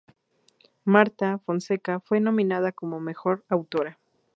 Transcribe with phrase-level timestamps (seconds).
[0.83, 3.99] Marta Fonseca fue nominada como "Mejor autora".